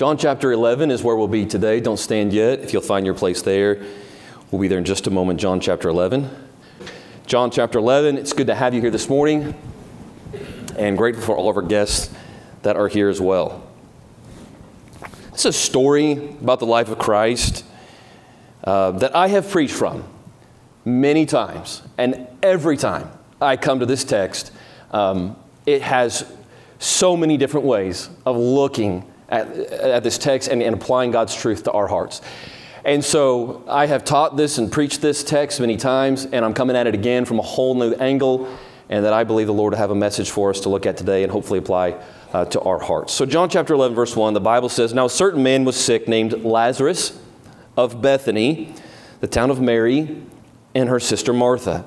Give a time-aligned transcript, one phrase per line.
[0.00, 1.78] John chapter 11 is where we'll be today.
[1.78, 2.60] Don't stand yet.
[2.60, 3.84] If you'll find your place there,
[4.50, 5.38] we'll be there in just a moment.
[5.38, 6.30] John chapter 11.
[7.26, 9.54] John chapter 11, it's good to have you here this morning
[10.78, 12.10] and grateful for all of our guests
[12.62, 13.62] that are here as well.
[15.34, 17.66] It's a story about the life of Christ
[18.64, 20.04] uh, that I have preached from
[20.86, 24.50] many times, and every time I come to this text,
[24.92, 25.36] um,
[25.66, 26.24] it has
[26.78, 31.64] so many different ways of looking at, at this text and, and applying God's truth
[31.64, 32.20] to our hearts.
[32.84, 36.76] And so I have taught this and preached this text many times, and I'm coming
[36.76, 38.48] at it again from a whole new angle,
[38.88, 40.96] and that I believe the Lord will have a message for us to look at
[40.96, 43.12] today and hopefully apply uh, to our hearts.
[43.12, 46.08] So, John chapter 11, verse 1, the Bible says, Now a certain man was sick
[46.08, 47.18] named Lazarus
[47.76, 48.74] of Bethany,
[49.20, 50.22] the town of Mary,
[50.74, 51.84] and her sister Martha.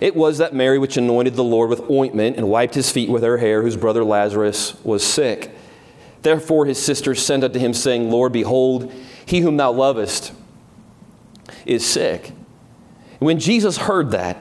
[0.00, 3.22] It was that Mary which anointed the Lord with ointment and wiped his feet with
[3.22, 5.54] her hair, whose brother Lazarus was sick.
[6.24, 8.90] Therefore his sisters sent unto him, saying, Lord, behold,
[9.26, 10.32] he whom thou lovest
[11.66, 12.32] is sick.
[13.18, 14.38] When Jesus heard that,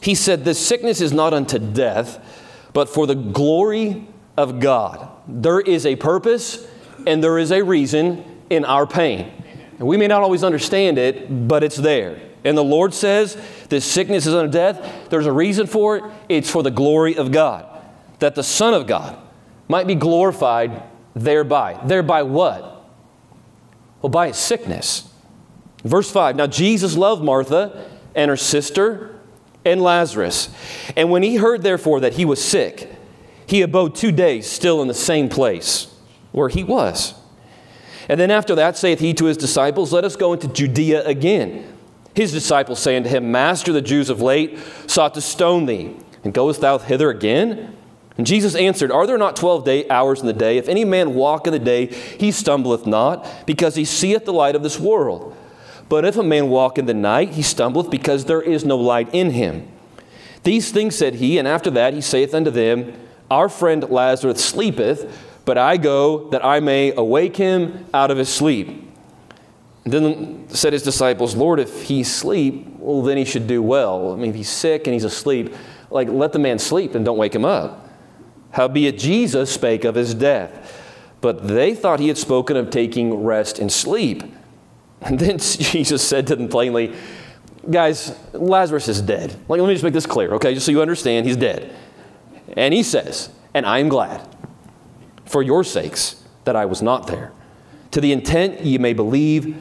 [0.00, 2.24] he said, This sickness is not unto death,
[2.72, 5.10] but for the glory of God.
[5.26, 6.64] There is a purpose
[7.08, 9.32] and there is a reason in our pain.
[9.80, 12.20] And we may not always understand it, but it's there.
[12.44, 13.36] And the Lord says
[13.68, 15.10] this sickness is unto death.
[15.10, 16.04] There's a reason for it.
[16.28, 17.66] It's for the glory of God,
[18.20, 19.18] that the Son of God
[19.66, 20.84] might be glorified
[21.16, 21.80] thereby.
[21.84, 22.84] Thereby what?
[24.02, 25.10] Well, by his sickness.
[25.82, 29.18] Verse 5 Now Jesus loved Martha and her sister
[29.64, 30.54] and Lazarus.
[30.96, 32.92] And when he heard, therefore, that he was sick,
[33.46, 35.92] he abode two days still in the same place
[36.32, 37.14] where he was.
[38.08, 41.72] And then after that saith he to his disciples, Let us go into Judea again.
[42.14, 46.32] His disciples saying to him, Master, the Jews of late sought to stone thee, and
[46.32, 47.75] goest thou hither again?
[48.18, 50.56] And Jesus answered, Are there not twelve day, hours in the day?
[50.56, 54.56] If any man walk in the day, he stumbleth not, because he seeth the light
[54.56, 55.36] of this world.
[55.88, 59.08] But if a man walk in the night, he stumbleth, because there is no light
[59.12, 59.68] in him.
[60.42, 62.94] These things said he, and after that he saith unto them,
[63.30, 68.32] Our friend Lazarus sleepeth, but I go that I may awake him out of his
[68.32, 68.82] sleep.
[69.84, 74.12] Then said his disciples, Lord, if he sleep, well, then he should do well.
[74.12, 75.54] I mean, if he's sick and he's asleep,
[75.90, 77.85] like let the man sleep and don't wake him up.
[78.56, 80.82] Howbeit Jesus spake of his death.
[81.20, 84.22] But they thought he had spoken of taking rest and sleep.
[85.02, 86.94] And then Jesus said to them plainly,
[87.70, 89.30] Guys, Lazarus is dead.
[89.46, 90.54] Like, let me just make this clear, okay?
[90.54, 91.76] Just so you understand, he's dead.
[92.56, 94.26] And he says, And I am glad
[95.26, 97.32] for your sakes that I was not there,
[97.90, 99.54] to the intent ye may believe.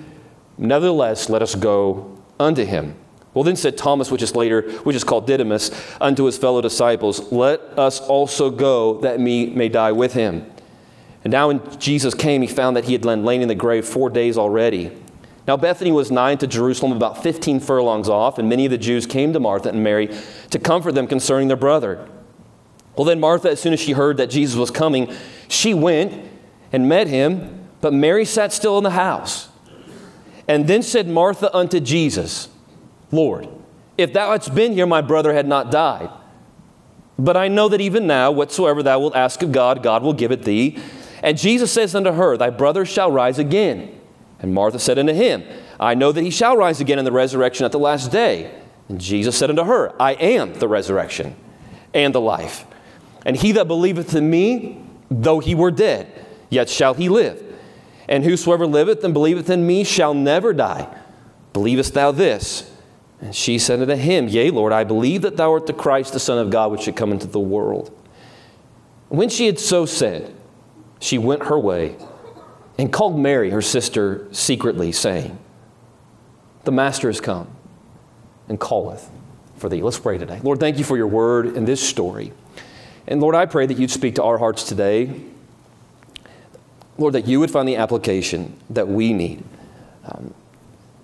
[0.58, 2.96] Nevertheless, let us go unto him.
[3.36, 5.70] Well, then said Thomas, which is later, which is called Didymus,
[6.00, 10.50] unto his fellow disciples, Let us also go that we may die with him.
[11.26, 14.10] And now when Jesus came, he found that he had lain in the grave four
[14.10, 14.92] days already.
[15.48, 19.06] Now Bethany was nigh to Jerusalem, about 15 furlongs off, and many of the Jews
[19.06, 20.16] came to Martha and Mary
[20.52, 22.08] to comfort them concerning their brother.
[22.96, 25.14] Well, then Martha, as soon as she heard that Jesus was coming,
[25.50, 26.26] she went
[26.72, 29.50] and met him, but Mary sat still in the house.
[30.48, 32.48] And then said Martha unto Jesus,
[33.12, 33.48] Lord,
[33.98, 36.10] if thou hadst been here, my brother had not died.
[37.18, 40.32] But I know that even now, whatsoever thou wilt ask of God, God will give
[40.32, 40.78] it thee.
[41.24, 44.00] And Jesus says unto her, Thy brother shall rise again.
[44.40, 45.44] And Martha said unto him,
[45.80, 48.54] I know that he shall rise again in the resurrection at the last day.
[48.90, 51.36] And Jesus said unto her, I am the resurrection
[51.94, 52.66] and the life.
[53.26, 56.08] And he that believeth in me, though he were dead,
[56.50, 57.42] yet shall he live.
[58.08, 60.88] And whosoever liveth and believeth in me shall never die.
[61.54, 62.72] Believest thou this?
[63.22, 66.20] And she said unto him, Yea, Lord, I believe that thou art the Christ, the
[66.20, 67.98] Son of God, which should come into the world.
[69.10, 70.34] When she had so said,
[71.00, 71.96] she went her way
[72.78, 75.38] and called Mary, her sister, secretly, saying,
[76.64, 77.48] The Master is come
[78.50, 79.10] and calleth
[79.58, 79.82] for thee.
[79.82, 80.40] Let's pray today.
[80.44, 82.34] Lord, thank you for your word and this story.
[83.08, 85.22] And Lord, I pray that you'd speak to our hearts today.
[86.98, 89.44] Lord, that you would find the application that we need.
[90.06, 90.34] Um,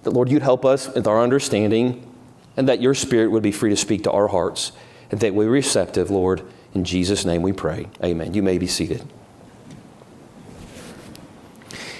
[0.03, 2.07] that, Lord, you'd help us with our understanding,
[2.57, 4.71] and that your Spirit would be free to speak to our hearts,
[5.09, 6.43] and that we're receptive, Lord.
[6.73, 7.87] In Jesus' name we pray.
[8.03, 8.33] Amen.
[8.33, 9.03] You may be seated.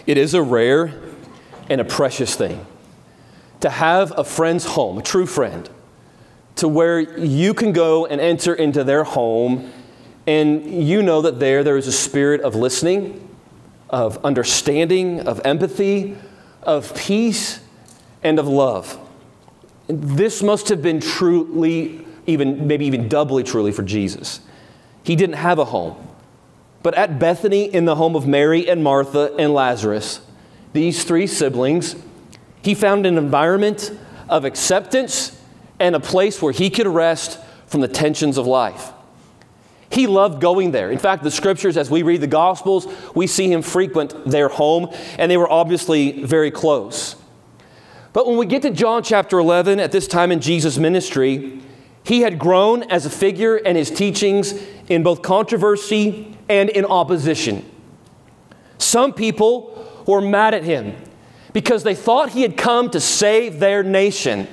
[0.08, 1.00] It is a rare
[1.70, 2.66] and a precious thing
[3.60, 5.70] to have a friend's home, a true friend,
[6.56, 9.72] to where you can go and enter into their home
[10.28, 13.28] and you know that there there is a spirit of listening,
[13.90, 16.16] of understanding, of empathy,
[16.64, 17.60] of peace,
[18.24, 19.00] and of love.
[19.88, 24.42] This must have been truly, even maybe even doubly truly for Jesus.
[25.04, 26.08] He didn't have a home.
[26.84, 30.22] But at Bethany, in the home of Mary and Martha and Lazarus,
[30.74, 31.96] these three siblings,
[32.64, 33.92] he found an environment
[34.30, 35.40] of acceptance
[35.80, 38.92] and a place where he could rest from the tensions of life.
[39.92, 40.90] He loved going there.
[40.90, 44.88] In fact, the scriptures, as we read the Gospels, we see him frequent their home,
[45.20, 47.16] and they were obviously very close.
[48.14, 51.62] But when we get to John chapter 11, at this time in Jesus' ministry,
[52.04, 54.54] he had grown as a figure and his teachings
[54.90, 57.70] in both controversy and in opposition.
[58.78, 60.96] Some people were mad at him
[61.54, 64.48] because they thought he had come to save their nation.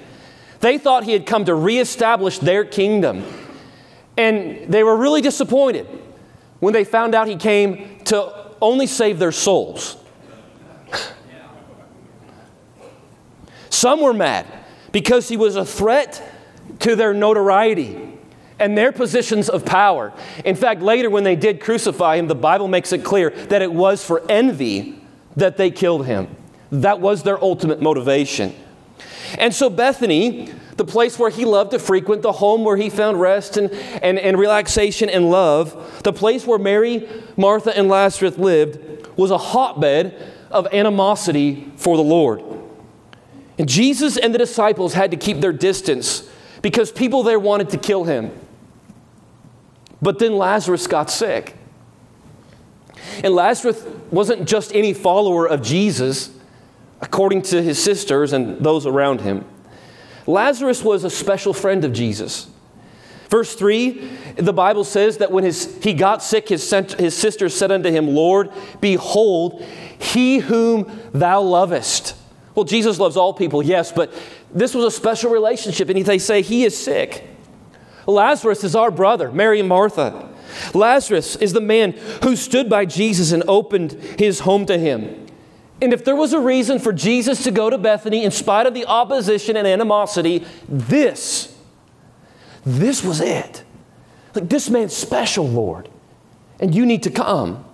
[0.60, 3.24] They thought he had come to reestablish their kingdom.
[4.16, 5.86] And they were really disappointed
[6.60, 9.96] when they found out he came to only save their souls.
[13.78, 14.44] Some were mad
[14.90, 16.20] because he was a threat
[16.80, 18.12] to their notoriety
[18.58, 20.12] and their positions of power.
[20.44, 23.72] In fact, later when they did crucify him, the Bible makes it clear that it
[23.72, 25.00] was for envy
[25.36, 26.26] that they killed him.
[26.72, 28.52] That was their ultimate motivation.
[29.38, 33.20] And so, Bethany, the place where he loved to frequent, the home where he found
[33.20, 33.70] rest and,
[34.02, 39.38] and, and relaxation and love, the place where Mary, Martha, and Lazarus lived, was a
[39.38, 40.20] hotbed
[40.50, 42.42] of animosity for the Lord.
[43.58, 46.28] And Jesus and the disciples had to keep their distance
[46.62, 48.30] because people there wanted to kill him.
[50.00, 51.56] But then Lazarus got sick.
[53.24, 56.30] And Lazarus wasn't just any follower of Jesus,
[57.00, 59.44] according to his sisters and those around him.
[60.26, 62.48] Lazarus was a special friend of Jesus.
[63.28, 67.70] Verse 3, the Bible says that when his, he got sick, his, his sisters said
[67.70, 68.50] unto him, Lord,
[68.80, 69.62] behold,
[69.98, 72.14] he whom thou lovest.
[72.58, 74.12] Well, Jesus loves all people, yes, but
[74.52, 77.24] this was a special relationship, and they say he is sick.
[78.04, 80.28] Lazarus is our brother, Mary and Martha.
[80.74, 81.92] Lazarus is the man
[82.24, 85.28] who stood by Jesus and opened his home to him.
[85.80, 88.74] And if there was a reason for Jesus to go to Bethany in spite of
[88.74, 91.56] the opposition and animosity, this,
[92.66, 93.62] this was it.
[94.34, 95.88] Like, this man's special, Lord,
[96.58, 97.64] and you need to come.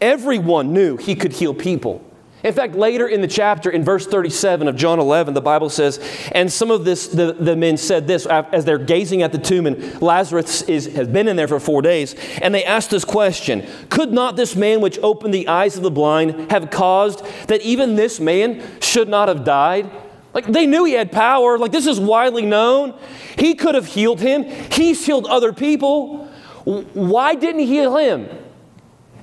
[0.00, 2.09] Everyone knew he could heal people.
[2.42, 6.00] In fact, later in the chapter, in verse 37 of John 11, the Bible says,
[6.32, 9.66] And some of this, the, the men said this as they're gazing at the tomb,
[9.66, 12.14] and Lazarus is, has been in there for four days.
[12.40, 15.90] And they asked this question Could not this man which opened the eyes of the
[15.90, 19.90] blind have caused that even this man should not have died?
[20.32, 22.94] Like they knew he had power, like this is widely known.
[23.36, 26.26] He could have healed him, he's healed other people.
[26.64, 28.28] Why didn't he heal him?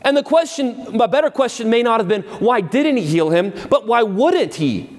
[0.08, 3.54] And the question, a better question may not have been, why didn't he heal him,
[3.70, 4.90] but why wouldn't he?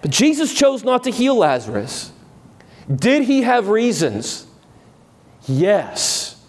[0.00, 2.10] But Jesus chose not to heal Lazarus.
[2.90, 4.46] Did he have reasons?
[5.46, 6.42] Yes.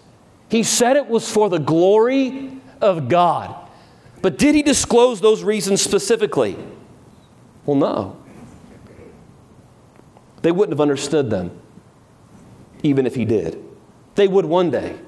[0.48, 3.54] He said it was for the glory of God.
[4.22, 6.56] But did he disclose those reasons specifically?
[7.66, 8.16] Well, no.
[10.40, 11.50] They wouldn't have understood them,
[12.82, 13.62] even if he did.
[14.14, 14.98] They would one day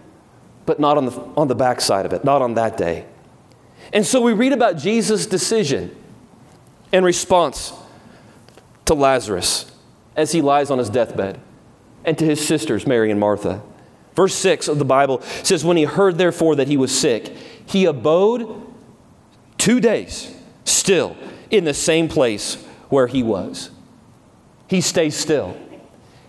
[0.67, 3.07] but not on the, on the backside of it, not on that day.
[3.93, 5.95] And so we read about Jesus' decision
[6.93, 7.73] in response
[8.85, 9.71] to Lazarus
[10.17, 11.41] as he lies on his deathbed
[12.05, 13.63] and to his sisters, Mary and Martha.
[14.15, 17.35] Verse 6 of the Bible says, When he heard therefore that he was sick,
[17.67, 18.63] he abode
[19.57, 21.17] two days still
[21.51, 23.71] in the same place where he was.
[24.69, 25.57] He stays still.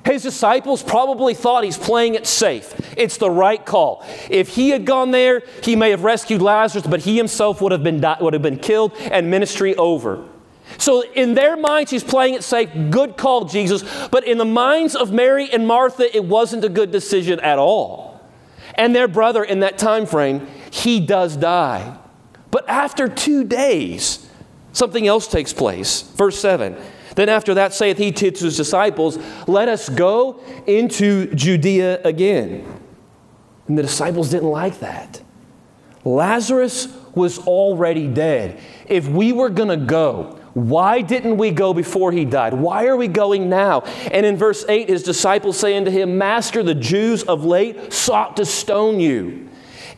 [0.05, 2.73] His disciples probably thought he's playing it safe.
[2.97, 4.05] It's the right call.
[4.29, 7.83] If he had gone there, he may have rescued Lazarus, but he himself would have
[7.83, 10.25] been, di- would have been killed and ministry over.
[10.77, 12.69] So, in their minds, he's playing it safe.
[12.89, 13.83] Good call, Jesus.
[14.09, 18.21] But in the minds of Mary and Martha, it wasn't a good decision at all.
[18.75, 21.97] And their brother, in that time frame, he does die.
[22.49, 24.27] But after two days,
[24.71, 26.01] something else takes place.
[26.01, 26.75] Verse 7
[27.15, 29.17] then after that saith he to his disciples,
[29.47, 32.81] Let us go into Judea again.
[33.67, 35.21] And the disciples didn't like that.
[36.03, 38.59] Lazarus was already dead.
[38.87, 42.53] If we were going to go, why didn't we go before he died?
[42.53, 43.81] Why are we going now?
[44.11, 48.37] And in verse 8, his disciples say unto him, Master, the Jews of late sought
[48.37, 49.49] to stone you.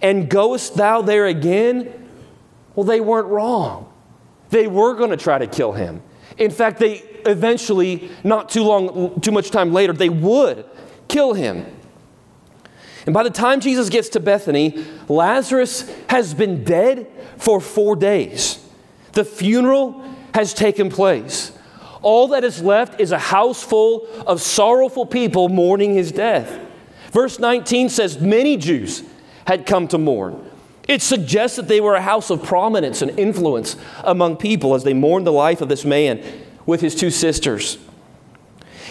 [0.02, 2.10] And goest thou there again?
[2.74, 3.92] Well, they weren't wrong.
[4.50, 6.02] They were going to try to kill him.
[6.38, 10.66] In fact, they eventually, not too long, too much time later, they would
[11.08, 11.66] kill him.
[13.06, 18.64] And by the time Jesus gets to Bethany, Lazarus has been dead for four days.
[19.14, 21.52] The funeral has taken place.
[22.02, 26.60] All that is left is a house full of sorrowful people mourning his death.
[27.12, 29.04] Verse 19 says, Many Jews
[29.48, 30.52] had come to mourn.
[30.88, 34.94] It suggests that they were a house of prominence and influence among people as they
[34.94, 36.24] mourned the life of this man
[36.66, 37.78] with his two sisters.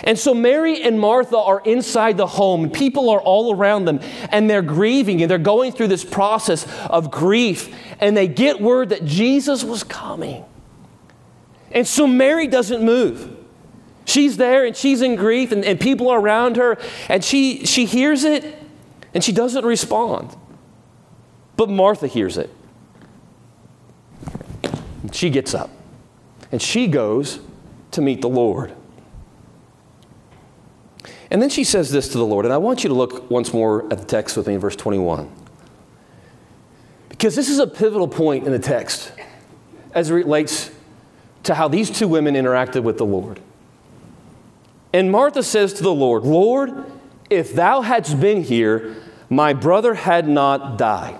[0.02, 2.68] And so Mary and Martha are inside the home.
[2.68, 7.10] People are all around them and they're grieving and they're going through this process of
[7.10, 7.74] grief.
[8.00, 10.44] And they get word that Jesus was coming.
[11.70, 13.36] And so Mary doesn't move.
[14.04, 16.76] She's there and she's in grief and, and people are around her
[17.08, 18.62] and she, she hears it
[19.14, 20.36] and she doesn't respond.
[21.56, 22.50] But Martha hears it.
[25.12, 25.70] She gets up
[26.50, 27.40] and she goes
[27.92, 28.74] to meet the Lord.
[31.30, 33.52] And then she says this to the Lord, and I want you to look once
[33.52, 35.30] more at the text with me in verse 21.
[37.08, 39.12] Because this is a pivotal point in the text
[39.92, 40.70] as it relates
[41.44, 43.40] to how these two women interacted with the Lord.
[44.92, 46.84] And Martha says to the Lord, Lord,
[47.30, 48.94] if thou hadst been here,
[49.28, 51.18] my brother had not died.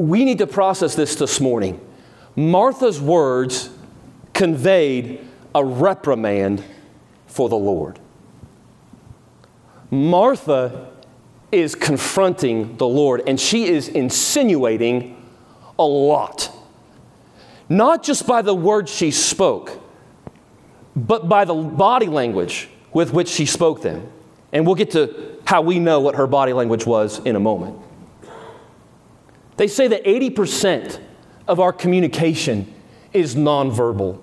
[0.00, 1.78] We need to process this this morning.
[2.34, 3.68] Martha's words
[4.32, 5.20] conveyed
[5.54, 6.64] a reprimand
[7.26, 7.98] for the Lord.
[9.90, 10.90] Martha
[11.52, 15.22] is confronting the Lord and she is insinuating
[15.78, 16.50] a lot.
[17.68, 19.78] Not just by the words she spoke,
[20.96, 24.10] but by the body language with which she spoke them.
[24.50, 27.76] And we'll get to how we know what her body language was in a moment.
[29.60, 30.98] They say that 80%
[31.46, 32.72] of our communication
[33.12, 34.18] is nonverbal.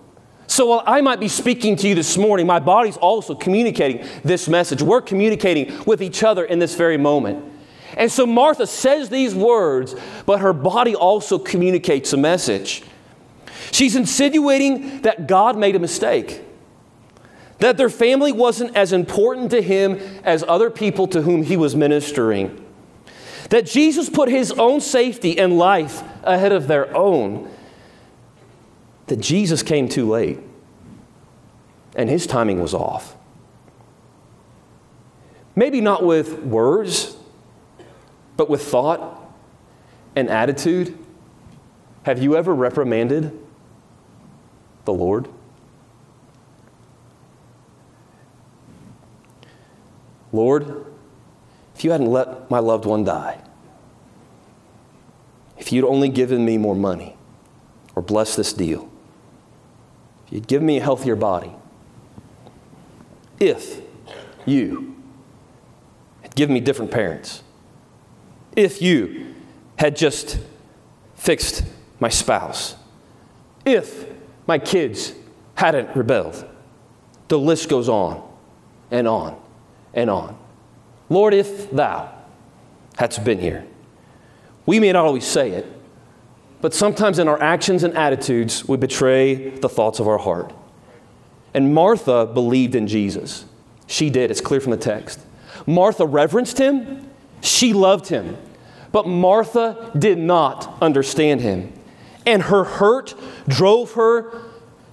[0.47, 4.47] So while I might be speaking to you this morning, my body's also communicating this
[4.47, 4.81] message.
[4.81, 7.45] We're communicating with each other in this very moment.
[7.95, 9.93] And so Martha says these words,
[10.25, 12.81] but her body also communicates a message.
[13.71, 16.41] She's insinuating that God made a mistake,
[17.59, 21.75] that their family wasn't as important to him as other people to whom he was
[21.75, 22.63] ministering,
[23.49, 27.49] that Jesus put his own safety and life ahead of their own
[29.07, 30.39] that Jesus came too late
[31.95, 33.15] and his timing was off.
[35.55, 37.15] Maybe not with words,
[38.35, 39.19] but with thought
[40.15, 40.97] and attitude.
[42.03, 43.37] Have you ever reprimanded
[44.85, 45.27] the Lord?
[50.31, 50.85] Lord,
[51.77, 53.39] if you hadn't let my loved one die,
[55.59, 57.15] if you'd only given me more money
[57.93, 58.89] or blessed this deal,
[60.25, 61.51] if you'd given me a healthier body,
[63.39, 63.79] if
[64.47, 64.95] you
[66.23, 67.43] had given me different parents,
[68.55, 69.35] if you
[69.75, 70.39] had just
[71.13, 71.63] fixed
[71.99, 72.75] my spouse,
[73.65, 74.07] if
[74.47, 75.13] my kids
[75.53, 76.43] hadn't rebelled,
[77.27, 78.27] the list goes on
[78.89, 79.39] and on
[79.93, 80.46] and on.
[81.09, 82.13] Lord, if thou
[82.97, 83.65] hadst been here,
[84.65, 85.65] we may not always say it,
[86.59, 90.53] but sometimes in our actions and attitudes, we betray the thoughts of our heart.
[91.53, 93.45] And Martha believed in Jesus.
[93.85, 95.19] She did, it's clear from the text.
[95.65, 97.09] Martha reverenced him,
[97.41, 98.37] she loved him.
[98.91, 101.73] But Martha did not understand him.
[102.25, 103.13] And her hurt
[103.47, 104.41] drove her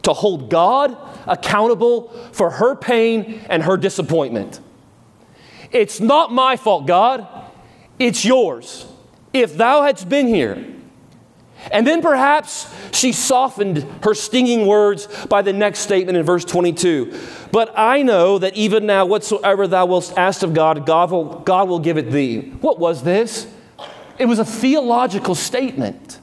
[0.02, 4.60] to hold God accountable for her pain and her disappointment.
[5.74, 7.26] It's not my fault, God.
[7.98, 8.86] It's yours.
[9.32, 10.64] If thou hadst been here,
[11.72, 17.18] and then perhaps she softened her stinging words by the next statement in verse 22.
[17.50, 21.68] But I know that even now, whatsoever thou wilt ask of God, God will, God
[21.68, 22.50] will give it thee.
[22.60, 23.46] What was this?
[24.18, 26.20] It was a theological statement.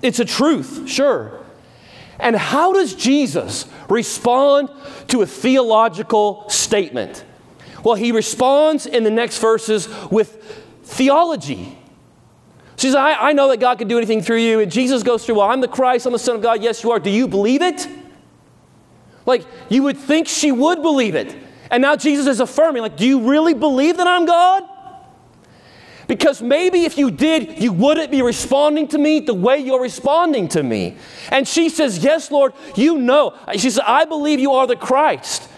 [0.00, 1.38] It's a truth, sure.
[2.18, 4.70] And how does Jesus respond
[5.08, 7.24] to a theological statement?
[7.84, 11.78] Well, he responds in the next verses with theology.
[12.76, 14.60] She says, I, I know that God can do anything through you.
[14.60, 16.62] And Jesus goes through, Well, I'm the Christ, I'm the Son of God.
[16.62, 16.98] Yes, you are.
[16.98, 17.86] Do you believe it?
[19.26, 21.36] Like, you would think she would believe it.
[21.70, 24.64] And now Jesus is affirming, like, do you really believe that I'm God?
[26.08, 30.48] Because maybe if you did, you wouldn't be responding to me the way you're responding
[30.48, 30.96] to me.
[31.30, 33.38] And she says, Yes, Lord, you know.
[33.52, 35.49] She says, I believe you are the Christ.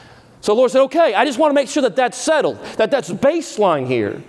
[0.43, 3.09] So Lord said, Okay, I just want to make sure that that's settled, that that's
[3.11, 4.23] baseline here.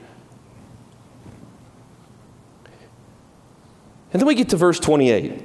[4.14, 5.44] And then we get to verse 28.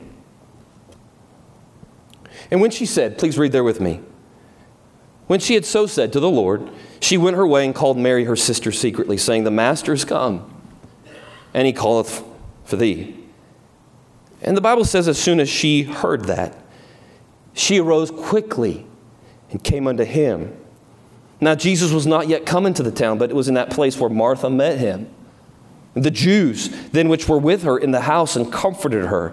[2.50, 4.00] And when she said, please read there with me.
[5.26, 6.70] When she had so said to the Lord,
[7.00, 10.54] she went her way and called Mary her sister secretly, saying, The Master is come,
[11.52, 12.22] and he calleth
[12.64, 13.14] for thee.
[14.40, 16.56] And the Bible says, as soon as she heard that,
[17.52, 18.86] she arose quickly
[19.50, 20.56] and came unto him.
[21.40, 23.98] Now, Jesus was not yet come into the town, but it was in that place
[23.98, 25.08] where Martha met him.
[25.94, 29.30] The Jews then which were with her in the house and comforted her,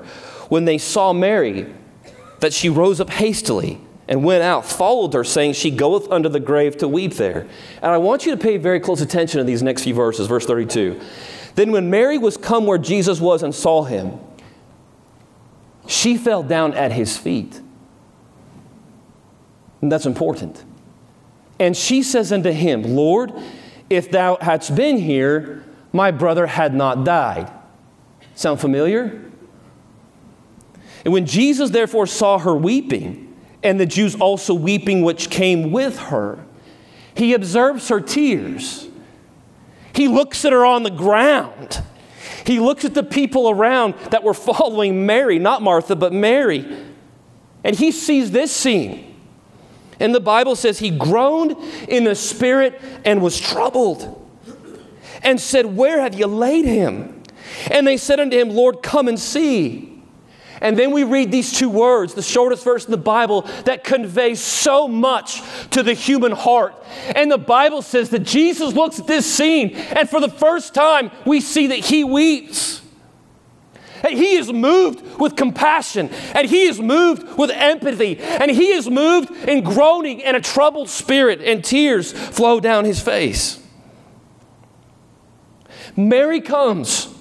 [0.49, 1.73] when they saw Mary,
[2.39, 6.39] that she rose up hastily and went out, followed her, saying, She goeth under the
[6.39, 7.47] grave to weep there.
[7.81, 10.45] And I want you to pay very close attention to these next few verses, verse
[10.45, 10.99] 32.
[11.55, 14.19] Then when Mary was come where Jesus was and saw him,
[15.87, 17.61] she fell down at his feet.
[19.81, 20.63] And that's important.
[21.59, 23.31] And she says unto him, Lord,
[23.89, 25.63] if thou hadst been here,
[25.93, 27.51] my brother had not died.
[28.35, 29.21] Sound familiar?
[31.05, 33.21] And when Jesus therefore saw her weeping,
[33.63, 36.43] and the Jews also weeping which came with her,
[37.15, 38.87] he observes her tears.
[39.93, 41.81] He looks at her on the ground.
[42.45, 46.65] He looks at the people around that were following Mary, not Martha, but Mary.
[47.63, 49.14] And he sees this scene.
[49.99, 51.55] And the Bible says he groaned
[51.87, 54.21] in the spirit and was troubled
[55.23, 57.23] and said, Where have you laid him?
[57.71, 59.95] And they said unto him, Lord, come and see.
[60.61, 64.39] And then we read these two words, the shortest verse in the Bible, that conveys
[64.39, 66.75] so much to the human heart.
[67.15, 71.11] And the Bible says that Jesus looks at this scene, and for the first time,
[71.25, 72.81] we see that he weeps.
[74.11, 79.31] He is moved with compassion, and he is moved with empathy, and he is moved
[79.47, 83.61] in groaning and a troubled spirit, and tears flow down his face.
[85.95, 87.13] Mary comes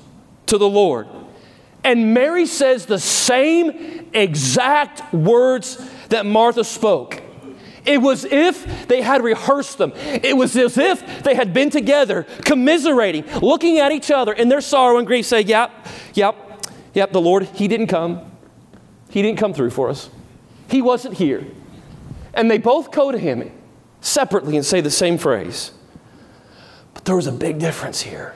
[0.46, 1.06] to the Lord,
[1.84, 7.22] and Mary says the same exact words that Martha spoke.
[7.84, 9.92] It was if they had rehearsed them.
[9.94, 14.62] It was as if they had been together, commiserating, looking at each other in their
[14.62, 16.43] sorrow and grief, say, Yep, yep,
[16.94, 18.30] yep, the Lord, He didn't come.
[19.10, 20.08] He didn't come through for us.
[20.68, 21.46] He wasn't here.
[22.32, 23.50] And they both go to Him
[24.00, 25.72] separately and say the same phrase.
[26.94, 28.34] But there was a big difference here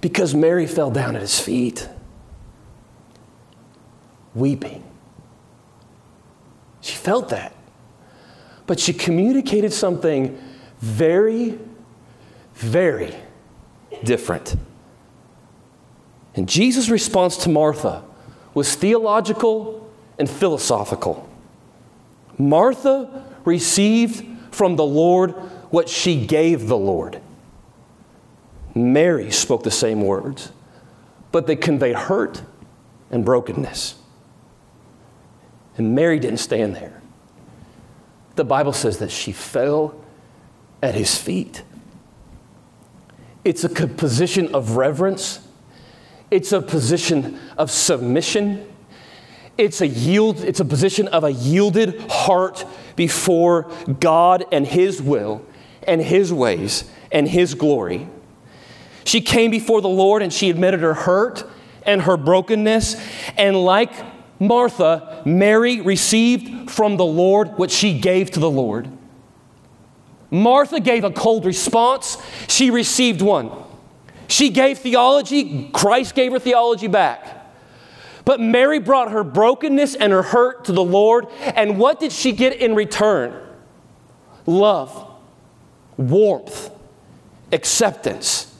[0.00, 1.88] because Mary fell down at his feet,
[4.34, 4.84] weeping.
[6.80, 7.54] She felt that.
[8.66, 10.38] But she communicated something
[10.78, 11.58] very,
[12.54, 13.14] very
[14.04, 14.56] different.
[16.38, 18.04] And Jesus' response to Martha
[18.54, 21.28] was theological and philosophical.
[22.38, 24.24] Martha received
[24.54, 25.32] from the Lord
[25.72, 27.20] what she gave the Lord.
[28.72, 30.52] Mary spoke the same words,
[31.32, 32.40] but they conveyed hurt
[33.10, 33.96] and brokenness.
[35.76, 37.02] And Mary didn't stand there.
[38.36, 40.00] The Bible says that she fell
[40.84, 41.64] at his feet.
[43.44, 45.40] It's a position of reverence,
[46.30, 48.66] it's a position of submission.
[49.56, 52.64] It's a yield, it's a position of a yielded heart
[52.96, 55.44] before God and his will
[55.86, 58.08] and his ways and his glory.
[59.04, 61.44] She came before the Lord and she admitted her hurt
[61.82, 62.96] and her brokenness.
[63.36, 63.90] And like
[64.38, 68.88] Martha, Mary received from the Lord what she gave to the Lord.
[70.30, 73.50] Martha gave a cold response, she received one.
[74.28, 77.34] She gave theology, Christ gave her theology back.
[78.24, 82.32] But Mary brought her brokenness and her hurt to the Lord, and what did she
[82.32, 83.34] get in return?
[84.44, 85.10] Love,
[85.96, 86.70] warmth,
[87.52, 88.54] acceptance.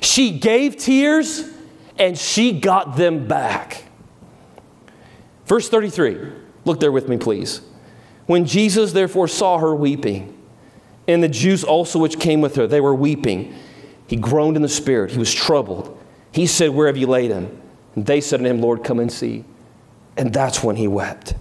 [0.00, 1.48] She gave tears
[1.98, 3.84] and she got them back.
[5.46, 6.32] Verse 33,
[6.64, 7.60] look there with me, please.
[8.26, 10.36] When Jesus therefore saw her weeping,
[11.06, 13.54] and the Jews also which came with her, they were weeping,
[14.06, 15.10] he groaned in the spirit.
[15.10, 15.98] He was troubled.
[16.32, 17.60] He said, Where have you laid him?
[17.94, 19.44] And they said to him, Lord, come and see.
[20.16, 21.34] And that's when he wept.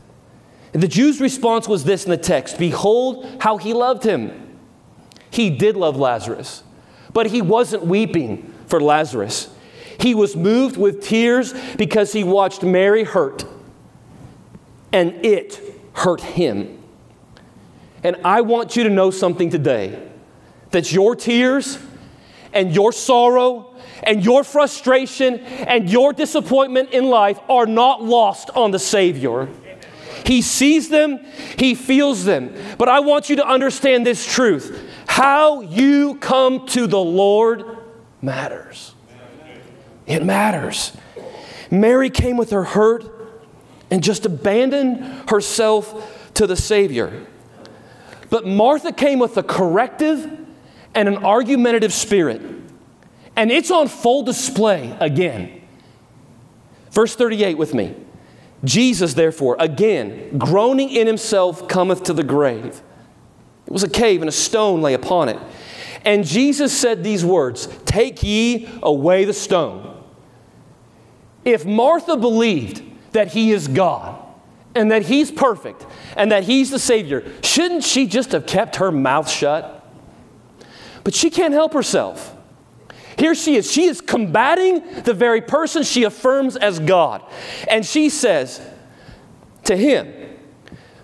[0.73, 4.57] And the Jews' response was this in the text Behold how he loved him.
[5.29, 6.63] He did love Lazarus,
[7.13, 9.53] but he wasn't weeping for Lazarus.
[9.99, 13.45] He was moved with tears because he watched Mary hurt,
[14.91, 15.59] and it
[15.93, 16.81] hurt him.
[18.03, 20.09] And I want you to know something today
[20.71, 21.77] that your tears
[22.53, 28.71] and your sorrow and your frustration and your disappointment in life are not lost on
[28.71, 29.47] the Savior.
[30.25, 31.19] He sees them,
[31.57, 32.53] He feels them.
[32.77, 37.65] But I want you to understand this truth how you come to the Lord
[38.21, 38.95] matters.
[40.05, 40.95] It matters.
[41.69, 43.05] Mary came with her hurt
[43.89, 47.25] and just abandoned herself to the Savior.
[48.29, 50.40] But Martha came with a corrective
[50.93, 52.41] and an argumentative spirit.
[53.35, 55.61] And it's on full display again.
[56.91, 57.95] Verse 38 with me.
[58.63, 62.81] Jesus, therefore, again, groaning in himself, cometh to the grave.
[63.65, 65.39] It was a cave, and a stone lay upon it.
[66.03, 70.03] And Jesus said these words Take ye away the stone.
[71.43, 74.23] If Martha believed that he is God
[74.75, 78.91] and that he's perfect and that he's the Savior, shouldn't she just have kept her
[78.91, 79.80] mouth shut?
[81.03, 82.35] But she can't help herself.
[83.17, 83.71] Here she is.
[83.71, 87.23] She is combating the very person she affirms as God.
[87.67, 88.61] And she says
[89.65, 90.11] to him,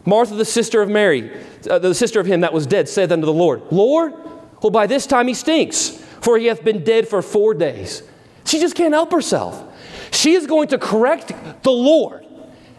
[0.05, 1.31] Martha, the sister of Mary,
[1.69, 4.13] uh, the sister of him that was dead, said unto the Lord, Lord,
[4.61, 5.89] well, by this time he stinks,
[6.21, 8.03] for he hath been dead for four days.
[8.45, 9.63] She just can't help herself.
[10.11, 11.33] She is going to correct
[11.63, 12.25] the Lord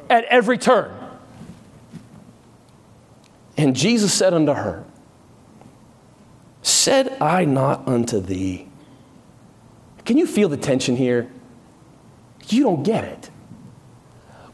[0.09, 0.91] at every turn.
[3.57, 4.85] And Jesus said unto her,
[6.63, 8.69] Said I not unto thee?
[10.05, 11.31] Can you feel the tension here?
[12.49, 13.31] You don't get it.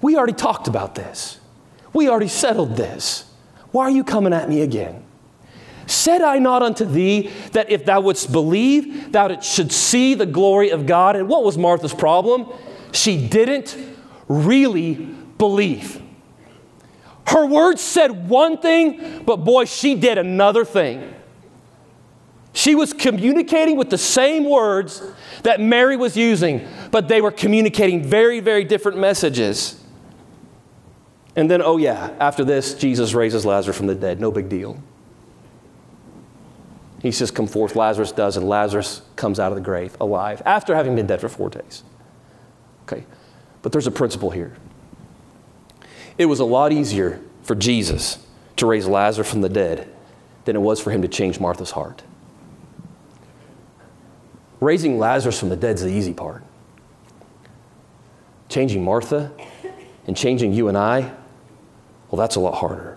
[0.01, 1.41] We already talked about this.
[1.93, 3.31] We already settled this.
[3.71, 5.05] Why are you coming at me again?
[5.87, 10.71] Said I not unto thee that if thou wouldst believe, thou should see the glory
[10.71, 11.17] of God?
[11.17, 12.49] And what was Martha's problem?
[12.93, 13.77] She didn't
[14.29, 16.01] really believe.
[17.27, 21.15] Her words said one thing, but boy, she did another thing.
[22.55, 25.03] She was communicating with the same words
[25.43, 29.83] that Mary was using, but they were communicating very, very different messages.
[31.35, 34.21] And then, oh, yeah, after this, Jesus raises Lazarus from the dead.
[34.21, 34.81] No big deal.
[37.03, 37.75] He says, Come forth.
[37.75, 41.29] Lazarus does, and Lazarus comes out of the grave alive after having been dead for
[41.29, 41.83] four days.
[42.85, 43.05] Okay,
[43.63, 44.55] but there's a principle here.
[46.19, 48.25] It was a lot easier for Jesus
[48.57, 49.93] to raise Lazarus from the dead
[50.45, 52.05] than it was for him to change Martha's heart.
[54.65, 56.43] Raising Lazarus from the dead is the easy part.
[58.49, 59.31] Changing Martha
[60.07, 61.13] and changing you and I,
[62.11, 62.97] well, that's a lot harder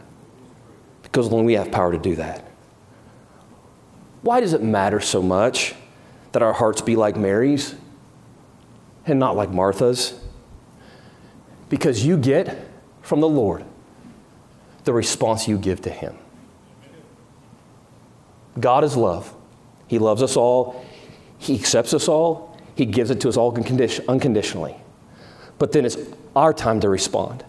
[1.03, 2.49] because only we have power to do that.
[4.21, 5.75] Why does it matter so much
[6.32, 7.75] that our hearts be like Mary's
[9.06, 10.17] and not like Martha's?
[11.67, 12.65] Because you get
[13.01, 13.65] from the Lord
[14.86, 16.17] the response you give to Him.
[18.58, 19.34] God is love.
[19.88, 20.87] He loves us all.
[21.38, 22.58] He accepts us all.
[22.76, 24.76] He gives it to us all unconditionally.
[25.60, 25.97] But then it's
[26.36, 27.43] our time to respond.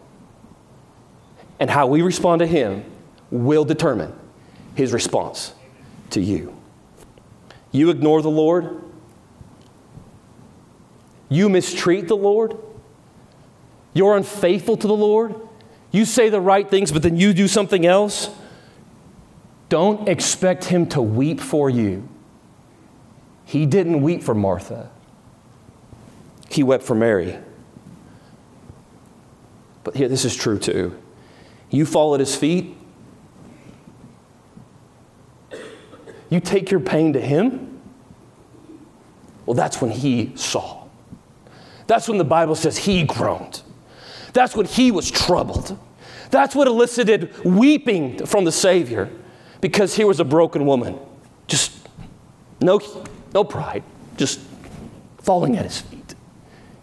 [1.60, 2.84] And how we respond to Him
[3.30, 4.12] will determine
[4.74, 5.52] His response
[6.10, 6.56] to you.
[7.72, 8.82] You ignore the Lord,
[11.28, 12.56] you mistreat the Lord,
[13.92, 15.34] you're unfaithful to the Lord,
[15.90, 18.30] you say the right things, but then you do something else.
[19.68, 22.08] Don't expect Him to weep for you.
[23.48, 24.90] He didn't weep for Martha,
[26.50, 27.38] He wept for Mary.
[29.84, 31.00] But here, this is true too.
[31.70, 32.76] You fall at His feet,
[36.28, 37.80] You take your pain to Him?
[39.46, 40.84] Well, that's when He saw.
[41.86, 43.62] That's when the Bible says He groaned.
[44.34, 45.78] That's when He was troubled.
[46.30, 49.08] That's what elicited weeping from the Savior
[49.62, 50.98] because here was a broken woman.
[51.46, 51.88] Just
[52.60, 52.78] no,
[53.34, 53.82] no pride,
[54.16, 54.40] just
[55.18, 56.14] falling at His feet.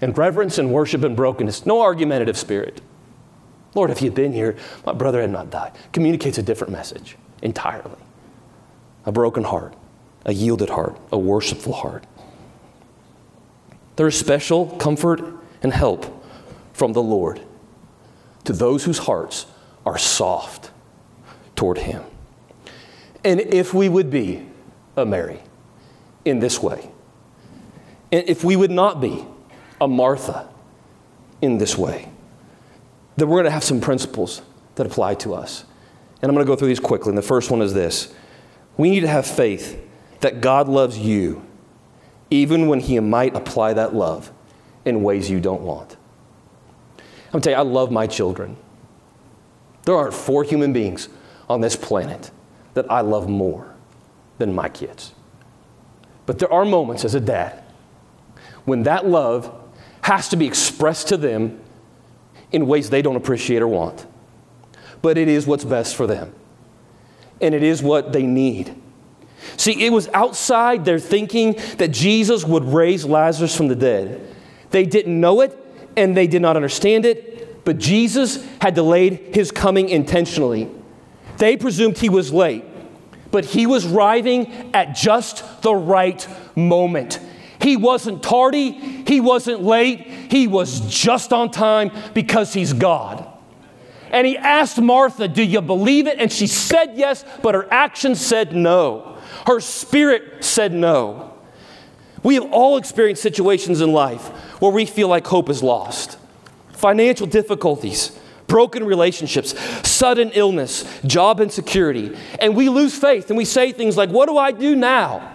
[0.01, 2.81] And reverence and worship and brokenness, no argumentative spirit.
[3.73, 4.55] Lord, if you'd been here,
[4.85, 5.73] my brother had not died.
[5.91, 7.97] Communicates a different message entirely
[9.05, 9.75] a broken heart,
[10.25, 12.05] a yielded heart, a worshipful heart.
[13.97, 15.21] There is special comfort
[15.61, 16.23] and help
[16.73, 17.39] from the Lord
[18.45, 19.45] to those whose hearts
[19.85, 20.71] are soft
[21.55, 22.03] toward Him.
[23.23, 24.47] And if we would be
[24.97, 25.39] a Mary
[26.25, 26.89] in this way,
[28.11, 29.25] and if we would not be
[29.79, 30.47] a Martha
[31.41, 32.09] in this way,
[33.17, 34.41] then we're going to have some principles
[34.75, 35.65] that apply to us.
[36.21, 37.09] And I'm going to go through these quickly.
[37.09, 38.13] And the first one is this
[38.77, 39.81] we need to have faith
[40.21, 41.45] that God loves you,
[42.29, 44.31] even when He might apply that love
[44.85, 45.97] in ways you don't want.
[47.33, 48.55] I'm telling you, I love my children.
[49.83, 51.09] There aren't four human beings
[51.49, 52.31] on this planet
[52.73, 53.73] that I love more
[54.37, 55.14] than my kids.
[56.25, 57.61] But there are moments as a dad
[58.65, 59.51] when that love
[60.01, 61.59] has to be expressed to them
[62.51, 64.05] in ways they don't appreciate or want.
[65.01, 66.33] But it is what's best for them
[67.41, 68.73] and it is what they need.
[69.57, 74.33] See, it was outside their thinking that Jesus would raise Lazarus from the dead.
[74.71, 75.57] They didn't know it
[75.95, 80.69] and they did not understand it, but Jesus had delayed his coming intentionally.
[81.37, 82.63] They presumed he was late,
[83.35, 87.19] but he was arriving at just the right moment.
[87.59, 93.27] He wasn't tardy, he wasn't late, he was just on time because he's God.
[94.09, 96.17] And he asked Martha, Do you believe it?
[96.17, 99.17] And she said yes, but her actions said no.
[99.45, 101.33] Her spirit said no.
[102.23, 104.29] We have all experienced situations in life
[104.61, 106.17] where we feel like hope is lost.
[106.71, 112.15] Financial difficulties, broken relationships, sudden illness, job insecurity.
[112.39, 115.31] And we lose faith and we say things like, What do I do now?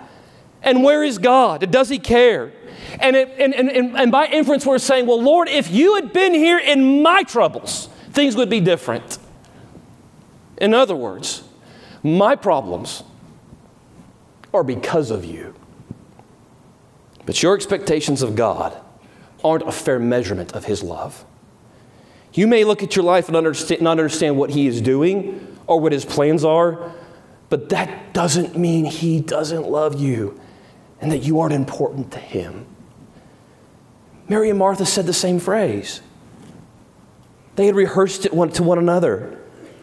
[0.62, 1.70] And where is God?
[1.70, 2.52] Does He care?
[2.98, 6.34] And, it, and, and, and by inference, we're saying, Well, Lord, if you had been
[6.34, 9.18] here in my troubles, things would be different.
[10.58, 11.42] In other words,
[12.02, 13.02] my problems
[14.52, 15.54] are because of you.
[17.24, 18.76] But your expectations of God
[19.44, 21.24] aren't a fair measurement of His love.
[22.32, 25.80] You may look at your life and understand, not understand what He is doing or
[25.80, 26.92] what His plans are,
[27.48, 30.40] but that doesn't mean He doesn't love you
[31.00, 32.66] and that you aren't important to Him.
[34.28, 36.02] Mary and Martha said the same phrase.
[37.56, 39.38] They had rehearsed it one, to one another.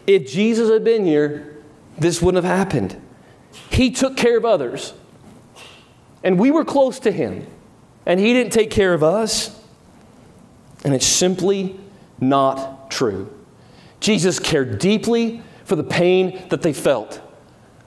[0.06, 1.62] If Jesus had been here,
[1.98, 3.00] this wouldn't have happened.
[3.70, 4.94] He took care of others,
[6.24, 7.46] and we were close to Him,
[8.06, 9.54] and He didn't take care of us.
[10.84, 11.78] And it's simply
[12.20, 13.32] not true.
[14.00, 17.20] Jesus cared deeply for the pain that they felt.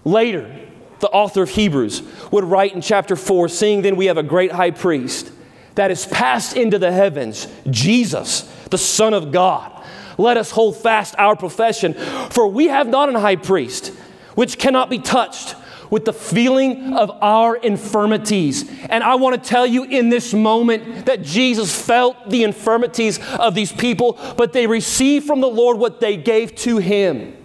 [0.03, 0.67] Later,
[0.99, 4.51] the author of Hebrews would write in chapter 4 Seeing then we have a great
[4.51, 5.31] high priest
[5.75, 9.71] that is passed into the heavens, Jesus, the Son of God.
[10.17, 11.93] Let us hold fast our profession,
[12.29, 13.87] for we have not an high priest
[14.35, 15.55] which cannot be touched
[15.91, 18.67] with the feeling of our infirmities.
[18.89, 23.53] And I want to tell you in this moment that Jesus felt the infirmities of
[23.53, 27.37] these people, but they received from the Lord what they gave to him.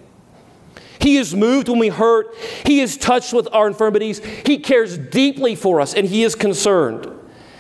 [1.01, 2.35] He is moved when we hurt.
[2.65, 4.25] He is touched with our infirmities.
[4.47, 7.13] He cares deeply for us and he is concerned.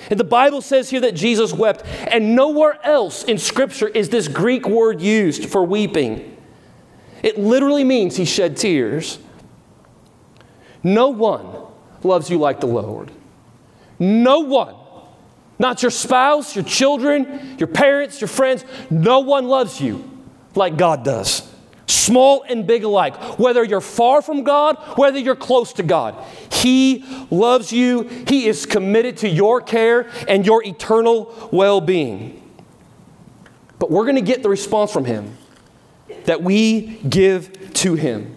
[0.08, 4.28] And the Bible says here that Jesus wept, and nowhere else in Scripture is this
[4.28, 6.36] Greek word used for weeping.
[7.24, 9.18] It literally means he shed tears.
[10.82, 11.46] No one
[12.02, 13.10] loves you like the Lord.
[13.98, 14.74] No one.
[15.58, 18.64] Not your spouse, your children, your parents, your friends.
[18.90, 20.08] No one loves you
[20.54, 21.50] like God does.
[21.86, 23.38] Small and big alike.
[23.38, 26.16] Whether you're far from God, whether you're close to God.
[26.52, 28.02] He loves you.
[28.26, 32.42] He is committed to your care and your eternal well being.
[33.78, 35.36] But we're going to get the response from Him
[36.24, 38.35] that we give to Him.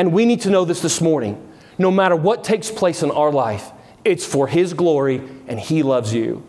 [0.00, 1.46] And we need to know this this morning.
[1.76, 3.70] No matter what takes place in our life,
[4.02, 6.42] it's for His glory and He loves you.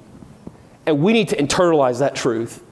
[0.86, 2.64] And we need to internalize that truth.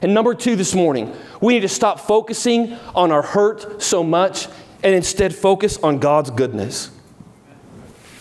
[0.00, 4.48] And number two this morning, we need to stop focusing on our hurt so much
[4.82, 6.90] and instead focus on God's goodness.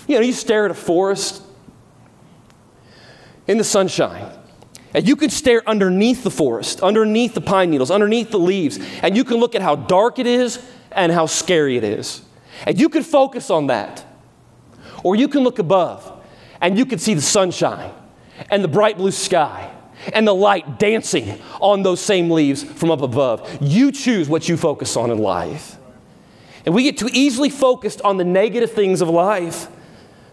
[0.05, 1.41] You know, you stare at a forest
[3.47, 4.29] in the sunshine,
[4.93, 9.15] and you can stare underneath the forest, underneath the pine needles, underneath the leaves, and
[9.15, 10.61] you can look at how dark it is
[10.95, 12.21] and how scary it is.
[12.65, 14.05] And you can focus on that.
[15.03, 16.23] Or you can look above
[16.61, 17.91] and you can see the sunshine
[18.49, 19.71] and the bright blue sky
[20.13, 23.57] and the light dancing on those same leaves from up above.
[23.61, 25.77] You choose what you focus on in life.
[26.65, 29.67] And we get too easily focused on the negative things of life.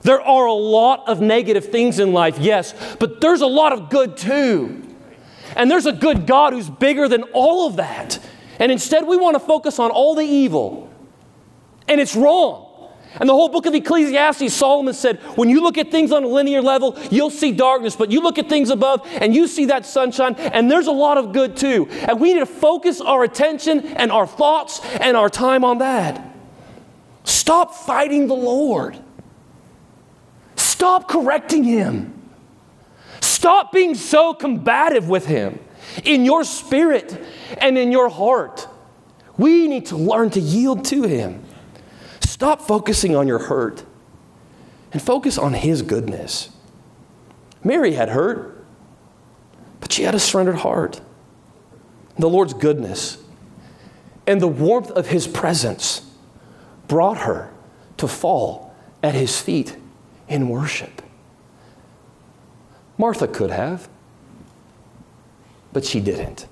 [0.02, 3.90] There are a lot of negative things in life, yes, but there's a lot of
[3.90, 4.82] good too.
[5.56, 8.18] And there's a good God who's bigger than all of that.
[8.60, 10.92] And instead, we want to focus on all the evil.
[11.88, 12.66] And it's wrong.
[13.18, 16.28] And the whole book of Ecclesiastes, Solomon said, when you look at things on a
[16.28, 19.84] linear level, you'll see darkness, but you look at things above and you see that
[19.84, 21.88] sunshine, and there's a lot of good too.
[21.90, 26.24] And we need to focus our attention and our thoughts and our time on that.
[27.24, 28.96] Stop fighting the Lord.
[30.54, 32.14] Stop correcting Him.
[33.20, 35.58] Stop being so combative with Him
[36.04, 37.18] in your spirit
[37.58, 38.68] and in your heart.
[39.36, 41.44] We need to learn to yield to Him.
[42.20, 43.84] Stop focusing on your hurt
[44.92, 46.50] and focus on His goodness.
[47.62, 48.64] Mary had hurt,
[49.80, 51.00] but she had a surrendered heart.
[52.18, 53.18] The Lord's goodness
[54.26, 56.08] and the warmth of His presence
[56.86, 57.52] brought her
[57.96, 59.76] to fall at His feet
[60.28, 61.02] in worship.
[62.96, 63.88] Martha could have
[65.72, 66.46] but she didn't.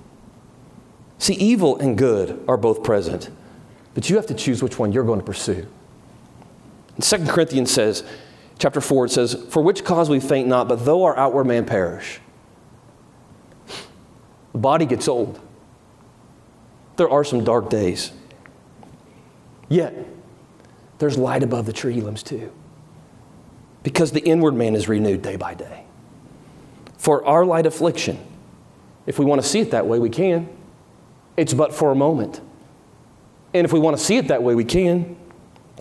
[1.19, 3.31] See, evil and good are both present,
[3.95, 5.67] but you have to choose which one you're going to pursue.
[6.95, 8.05] And 2 Corinthians says,
[8.59, 11.65] chapter 4, it says, For which cause we faint not, but though our outward man
[11.65, 12.21] perish,
[14.53, 15.41] the body gets old.
[16.97, 18.13] There are some dark days.
[19.69, 19.95] Yet,
[20.99, 22.53] there's light above the tree limbs too.
[23.83, 25.85] Because the inward man is renewed day by day.
[26.97, 28.19] For our light affliction,
[29.09, 30.51] if we want to see it that way, we can.
[31.39, 32.43] It's but for a moment.
[33.55, 35.17] And if we want to see it that way, we can.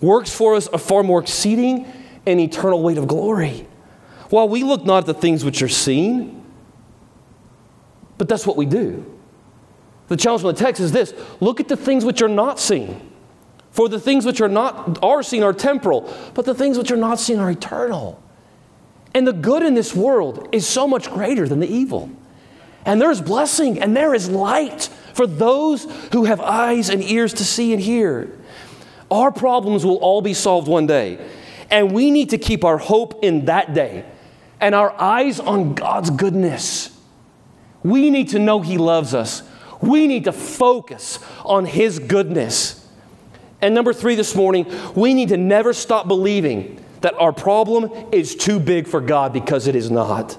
[0.01, 1.85] works for us a far more exceeding
[2.25, 3.67] and eternal weight of glory.
[4.29, 6.41] While we look not at the things which are seen,
[8.17, 9.05] but that's what we do.
[10.07, 13.11] The challenge from the text is this look at the things which are not seen.
[13.71, 16.97] For the things which are not are seen are temporal, but the things which are
[16.97, 18.23] not seen are eternal.
[19.13, 22.09] And the good in this world is so much greater than the evil.
[22.87, 27.43] And there's blessing and there is light for those who have eyes and ears to
[27.43, 28.31] see and hear.
[29.11, 31.19] Our problems will all be solved one day.
[31.69, 34.05] And we need to keep our hope in that day
[34.61, 36.97] and our eyes on God's goodness.
[37.83, 39.43] We need to know He loves us.
[39.81, 42.87] We need to focus on His goodness.
[43.61, 48.33] And number three this morning, we need to never stop believing that our problem is
[48.33, 50.37] too big for God because it is not.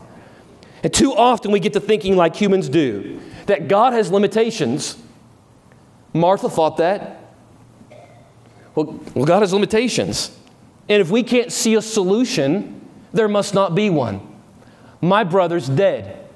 [0.82, 4.96] And too often we get to thinking like humans do that God has limitations.
[6.12, 7.20] Martha thought that.
[8.74, 10.36] Well, well, God has limitations.
[10.88, 12.80] And if we can't see a solution,
[13.12, 14.20] there must not be one.
[15.00, 16.28] My brother's dead.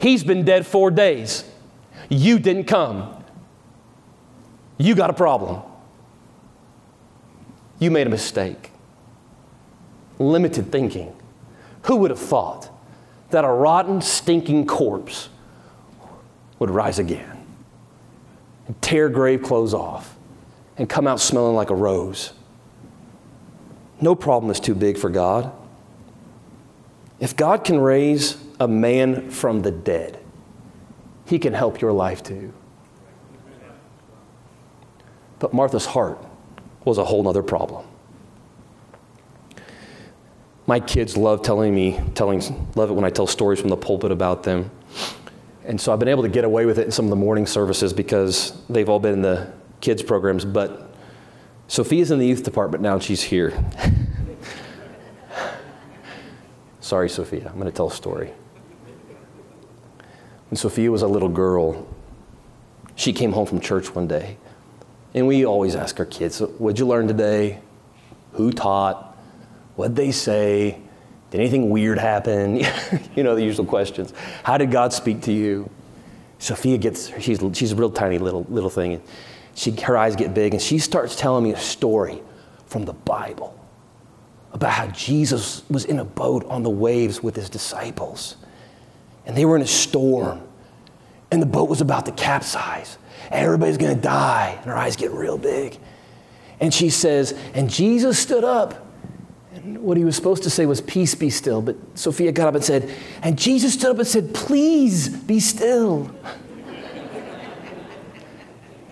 [0.00, 1.44] He's been dead four days.
[2.08, 3.22] You didn't come.
[4.78, 5.62] You got a problem.
[7.78, 8.70] You made a mistake.
[10.18, 11.14] Limited thinking.
[11.82, 12.69] Who would have thought
[13.30, 15.28] that a rotten, stinking corpse
[16.58, 17.44] would rise again
[18.66, 20.16] and tear grave clothes off
[20.76, 22.32] and come out smelling like a rose?
[24.00, 25.52] No problem is too big for God.
[27.18, 30.18] If God can raise a man from the dead,
[31.26, 32.52] he can help your life too.
[35.38, 36.18] But Martha's heart
[36.84, 37.86] was a whole other problem.
[40.70, 42.40] My kids love telling me, telling,
[42.76, 44.70] love it when I tell stories from the pulpit about them.
[45.64, 47.44] And so I've been able to get away with it in some of the morning
[47.44, 50.44] services because they've all been in the kids' programs.
[50.44, 50.94] But
[51.66, 53.52] Sophia's in the youth department now, and she's here.
[56.80, 58.32] Sorry, Sophia, I'm going to tell a story.
[60.50, 61.84] When Sophia was a little girl,
[62.94, 64.36] she came home from church one day.
[65.14, 67.58] And we always ask our kids, What'd you learn today?
[68.34, 69.09] Who taught?
[69.76, 70.80] What'd they say?
[71.30, 72.56] Did anything weird happen?
[73.16, 74.12] you know, the usual questions.
[74.42, 75.70] How did God speak to you?
[76.38, 78.94] Sophia gets, she's, she's a real tiny little, little thing.
[78.94, 79.02] And
[79.54, 82.22] she, her eyes get big, and she starts telling me a story
[82.66, 83.56] from the Bible
[84.52, 88.36] about how Jesus was in a boat on the waves with his disciples
[89.26, 90.40] and they were in a storm,
[91.30, 92.98] and the boat was about to capsize.
[93.30, 95.78] And everybody's going to die, and her eyes get real big.
[96.58, 98.86] And she says, and Jesus stood up.
[99.52, 101.60] And what he was supposed to say was, Peace be still.
[101.60, 106.10] But Sophia got up and said, And Jesus stood up and said, Please be still.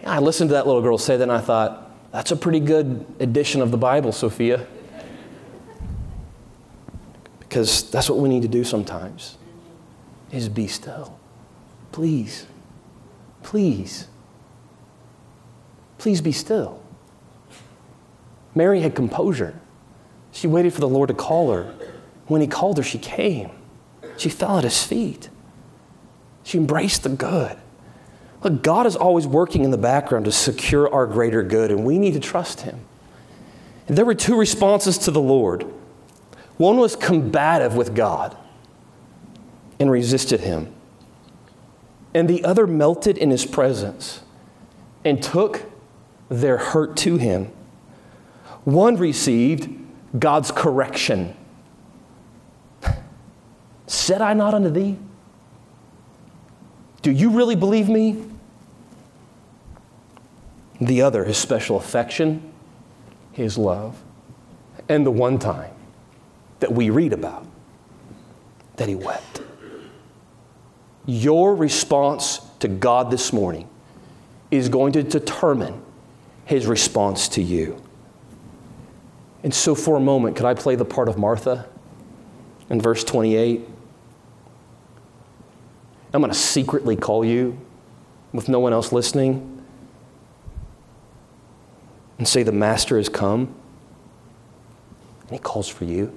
[0.05, 3.07] I listened to that little girl say that, and I thought, That's a pretty good
[3.21, 4.67] edition of the Bible, Sophia.
[7.39, 9.39] Because that's what we need to do sometimes
[10.33, 11.19] is be still.
[11.93, 12.47] Please,
[13.43, 14.07] please,
[15.97, 16.83] please be still.
[18.55, 19.59] Mary had composure.
[20.39, 21.75] She waited for the Lord to call her.
[22.29, 23.51] When he called her, she came.
[24.17, 25.31] She fell at his feet.
[26.45, 27.59] She embraced the good.
[28.45, 31.99] Look, God is always working in the background to secure our greater good, and we
[31.99, 32.79] need to trust him.
[33.89, 35.67] And there were two responses to the Lord.
[36.57, 38.37] One was combative with God
[39.81, 40.73] and resisted him.
[42.15, 44.23] And the other melted in his presence
[45.05, 45.65] and took
[46.29, 47.51] their hurt to him.
[48.63, 49.69] One received
[50.17, 51.37] God's correction.
[53.87, 54.99] Said I not unto thee?
[57.03, 58.25] Do you really believe me?
[60.81, 62.53] The other, his special affection,
[63.33, 64.03] his love,
[64.89, 65.73] and the one time
[66.61, 67.47] that we read about
[68.77, 69.43] that he wept.
[71.07, 73.69] Your response to God this morning
[74.51, 75.83] is going to determine
[76.45, 77.83] his response to you.
[79.43, 81.69] And so, for a moment, could I play the part of Martha
[82.71, 83.67] in verse 28?
[86.13, 87.59] I'm going to secretly call you
[88.33, 89.65] with no one else listening
[92.19, 93.55] and say, The Master has come,
[95.23, 96.13] and he calls for you.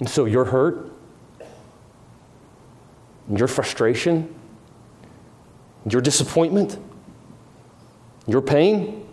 [0.00, 0.90] And so your hurt,
[3.30, 4.34] your frustration,
[5.88, 6.78] your disappointment,
[8.26, 9.06] your pain,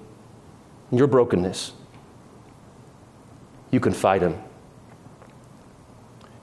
[0.92, 1.74] your brokenness.
[3.72, 4.38] You can fight him.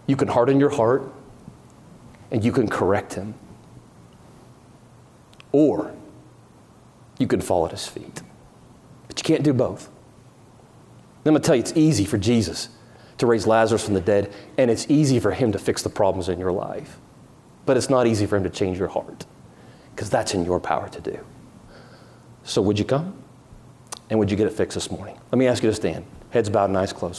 [0.07, 1.13] You can harden your heart
[2.31, 3.35] and you can correct him.
[5.53, 5.95] Or
[7.19, 8.23] you can fall at his feet.
[9.07, 9.89] But you can't do both.
[11.25, 12.69] I'm going to tell you, it's easy for Jesus
[13.19, 16.29] to raise Lazarus from the dead, and it's easy for him to fix the problems
[16.29, 16.99] in your life.
[17.67, 19.27] But it's not easy for him to change your heart,
[19.95, 21.19] because that's in your power to do.
[22.49, 23.13] So, would you come?
[24.09, 25.19] And would you get it fixed this morning?
[25.31, 26.07] Let me ask you to stand.
[26.31, 27.17] Heads bowed and eyes closed.